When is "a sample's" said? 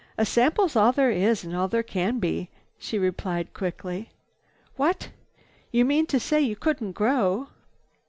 0.17-0.75